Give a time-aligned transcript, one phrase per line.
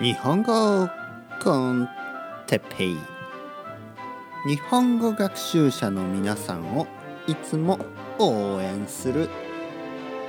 [0.00, 0.88] 日本語
[1.42, 1.88] コン
[2.46, 2.96] テペイ。
[4.46, 6.86] 日本語学習者の皆さんを
[7.26, 7.80] いつも
[8.16, 9.28] 応援する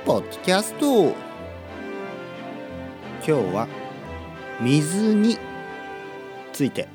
[0.04, 1.14] ポッドキャスト。
[3.24, 3.68] 今日は
[4.60, 5.38] 水に
[6.52, 6.88] ついて。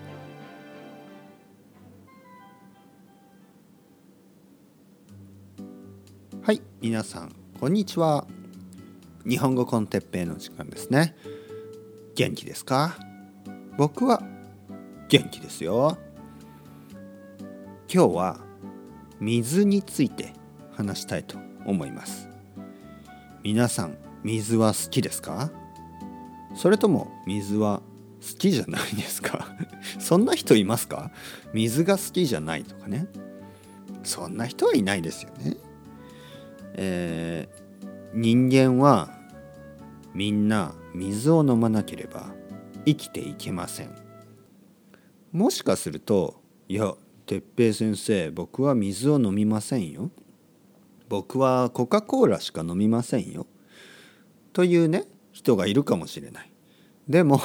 [6.41, 8.27] はい皆さんこんにちは。
[9.25, 11.15] 日本語コンテッペイの時間ですね。
[12.16, 12.95] 元気ですか？
[13.77, 14.23] 僕は
[15.09, 15.98] 元気ですよ。
[17.94, 18.39] 今日は
[19.20, 20.34] 水について
[20.72, 22.30] 話したいと思います。
[23.44, 25.52] 皆さん水は好きですか？
[26.55, 27.81] それとも水は
[28.22, 29.50] 好きじゃないですか？
[30.00, 31.11] そんな人いますか？
[31.53, 33.08] 水が好きじゃないとかね。
[34.03, 35.58] そんな人はいないですよね。
[36.75, 39.09] えー、人間は
[40.13, 42.34] みんな水を飲まなければ
[42.85, 43.95] 生きていけません。
[45.31, 50.11] もしかすると「いや哲平先生僕は水を飲みませんよ」
[51.09, 53.45] 「僕はコカ・コーラしか飲みませんよ」
[54.53, 56.52] というね人がいるかもしれない。
[57.08, 57.41] でも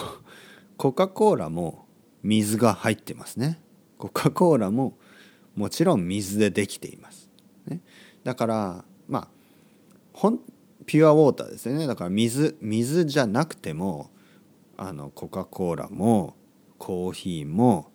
[0.77, 1.87] コカ・コーラも
[2.23, 3.61] 水が入ってますね。
[3.99, 4.97] コカ・コーラも
[5.55, 7.29] もちろん水でできています、
[7.67, 7.83] ね、
[8.25, 9.29] だからまあ
[10.13, 10.41] ほん
[10.87, 11.87] ピュアウォーターですね。
[11.87, 14.11] だから水水じゃなくても
[14.77, 16.37] あのコカ・コーラも
[16.79, 17.91] コーヒーも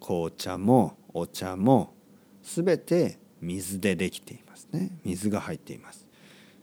[0.00, 1.94] 紅茶もお茶も
[2.42, 4.90] 全て水でできていますね。
[5.04, 6.06] 水が入っています。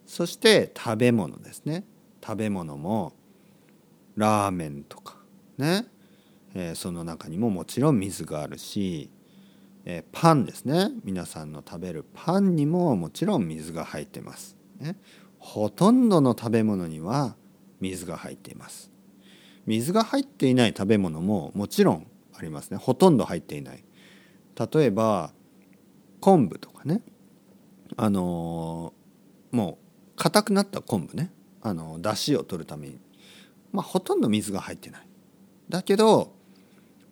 [0.06, 1.86] そして食べ物ですね。
[2.24, 3.14] 食べ物も
[4.16, 5.18] ラーメンとか
[5.58, 5.86] ね、
[6.56, 9.10] えー、その中にももちろん水があるし、
[9.86, 10.92] えー、パンですね。
[11.04, 14.98] 皆さんの食べるパンにももちろん水が入ってます、ね、
[15.48, 17.38] ほとんどの食べ物には
[17.80, 18.92] 水が入っています。
[19.66, 22.78] 水が入っていない食べ物ももちろんありますね。
[22.78, 23.86] ほとんど入っていない。
[24.74, 25.32] 例えば
[26.20, 27.02] 昆布とかね。
[27.96, 28.94] あの、
[29.52, 31.32] もう硬くなった昆布ね。
[31.62, 33.00] あの出汁を取るために。
[33.72, 35.08] まあほとんど水が入ってない。
[35.70, 36.36] だけど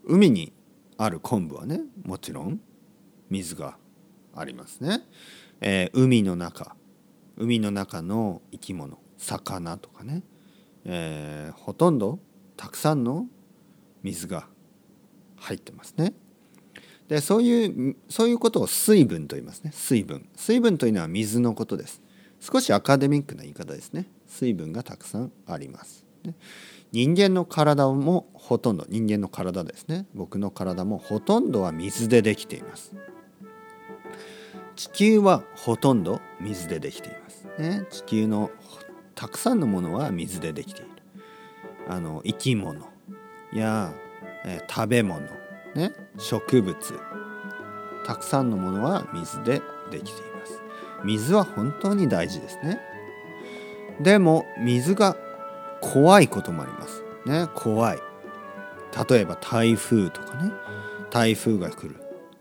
[0.04, 0.52] 海に
[0.98, 2.60] ある昆布はねもちろん
[3.30, 3.78] 水が
[4.36, 5.04] ありますね、
[5.62, 6.76] えー、海の中。
[7.38, 10.24] 海の中の生き物魚とかね、
[10.86, 12.20] えー、ほとんど
[12.58, 13.28] たくさんの
[14.04, 14.48] 水が
[15.38, 16.14] 入ってますね。
[17.08, 19.72] でそういうそういうことを水分と言いますね。
[19.74, 20.28] 水分。
[20.36, 22.02] 水分というのは水のことです。
[22.40, 24.08] 少しアカデミックな言い方ですね。
[24.28, 26.36] 水分がたくさんあります、ね、
[26.92, 30.06] 人間の体もほとんど人間の体ですね。
[30.14, 32.94] 僕の体もほとんどは水でできています。
[34.76, 38.52] 地球はほとんど水でできています、ね、地球の
[39.16, 40.90] たくさんのものは水でできている。
[41.88, 42.96] あの生き物。
[43.56, 43.94] や、
[44.44, 45.22] えー、食べ物、
[45.76, 46.76] ね、植物。
[48.06, 50.62] たくさんのものは水でできています。
[51.04, 52.80] 水は本当に大事ですね。
[54.02, 55.16] でも水が
[55.82, 57.04] 怖いこともあります。
[57.26, 57.48] ね。
[57.56, 58.00] 怖い。
[59.10, 60.52] 例えば台風とかね。
[61.10, 61.96] 台風が来る。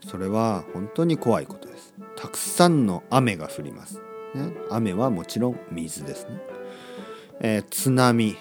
[0.05, 1.94] それは本当に怖いことです。
[2.25, 4.01] たくさんの雨が降ります、
[4.33, 6.41] ね、雨はもちろん水ですね、
[7.39, 8.35] えー、津波。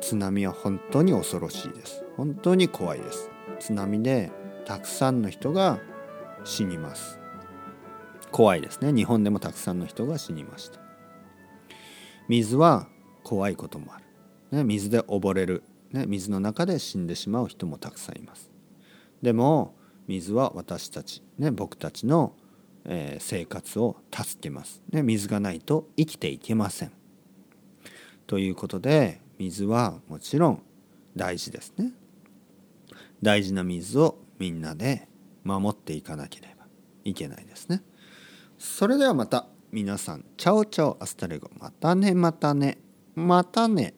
[0.00, 2.04] 津波は本当に恐ろしいです。
[2.16, 3.30] 本当に怖いです。
[3.58, 4.30] 津波で
[4.64, 5.80] たくさんの人が
[6.44, 7.18] 死にます。
[8.30, 8.92] 怖いですね。
[8.92, 10.78] 日本でもたくさんの人が死にました。
[12.28, 12.86] 水は
[13.24, 14.04] 怖いこともある、
[14.58, 18.52] ね、水で溺れる、ね、水の中で死んでしまう人もたくさんいます。
[19.20, 19.74] でも
[20.06, 22.36] 水は私たち、ね、僕たちの、
[22.86, 26.92] えー、生活を助けます、ね、水がないと生きていけません。
[28.26, 30.62] ということで水はもちろん
[31.16, 31.92] 大事ですね。
[33.22, 35.08] 大事な水をみんなで
[35.44, 36.66] 守っていかなければ
[37.04, 37.82] いけないですね。
[38.58, 41.50] それではまた皆さん chao chao hasta luego。
[41.58, 42.78] またねまたね。
[43.14, 43.94] またね。